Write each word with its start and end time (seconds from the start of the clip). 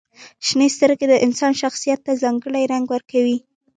•شنې 0.45 0.67
سترګې 0.75 1.05
د 1.09 1.13
انسان 1.25 1.53
شخصیت 1.61 1.99
ته 2.05 2.11
ځانګړې 2.23 2.61
رنګ 2.71 2.85
ورکوي. 2.89 3.37